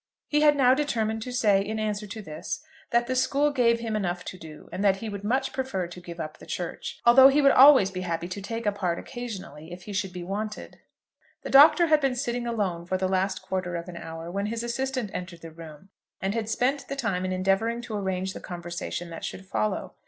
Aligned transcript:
He 0.27 0.41
had 0.41 0.55
now 0.57 0.73
determined 0.73 1.21
to 1.21 1.31
say, 1.31 1.61
in 1.61 1.77
answer 1.77 2.07
to 2.07 2.23
this, 2.23 2.63
that 2.89 3.05
the 3.05 3.15
school 3.15 3.51
gave 3.51 3.81
him 3.81 3.95
enough 3.95 4.25
to 4.25 4.35
do, 4.39 4.67
and 4.71 4.83
that 4.83 4.95
he 4.95 5.09
would 5.09 5.23
much 5.23 5.53
prefer 5.53 5.85
to 5.85 5.99
give 6.01 6.19
up 6.19 6.39
the 6.39 6.47
church; 6.47 6.99
although 7.05 7.27
he 7.27 7.39
would 7.39 7.51
always 7.51 7.91
be 7.91 8.01
happy 8.01 8.27
to 8.27 8.41
take 8.41 8.65
a 8.65 8.71
part 8.71 8.97
occasionally 8.97 9.71
if 9.71 9.83
he 9.83 9.93
should 9.93 10.11
be 10.11 10.23
wanted. 10.23 10.79
The 11.43 11.51
Doctor 11.51 11.85
had 11.85 12.01
been 12.01 12.15
sitting 12.15 12.47
alone 12.47 12.87
for 12.87 12.97
the 12.97 13.07
last 13.07 13.43
quarter 13.43 13.75
of 13.75 13.87
an 13.87 13.95
hour 13.95 14.31
when 14.31 14.47
his 14.47 14.63
assistant 14.63 15.11
entered 15.13 15.41
the 15.41 15.51
room, 15.51 15.89
and 16.19 16.33
had 16.33 16.49
spent 16.49 16.87
the 16.87 16.95
time 16.95 17.23
in 17.23 17.31
endeavouring 17.31 17.79
to 17.83 17.93
arrange 17.95 18.33
the 18.33 18.39
conversation 18.39 19.11
that 19.11 19.23
should 19.23 19.45
follow. 19.45 19.93